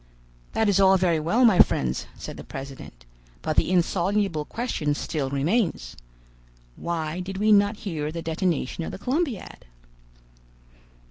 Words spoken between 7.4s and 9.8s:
not hear the detonation of the Columbiad?"